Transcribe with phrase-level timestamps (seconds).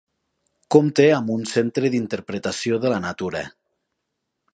[0.75, 3.43] Compta amb un Centre d'Interpretació de la Natura.